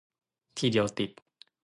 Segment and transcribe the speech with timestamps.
[0.57, 1.11] ทีเดียวติด